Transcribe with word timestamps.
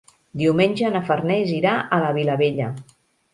Diumenge 0.41 0.89
na 0.95 1.01
Farners 1.09 1.51
irà 1.59 1.75
a 1.99 2.01
la 2.05 2.09
Vilavella. 2.17 2.73